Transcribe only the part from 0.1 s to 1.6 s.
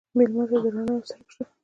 مېلمه ته د رڼا یو څرک شه.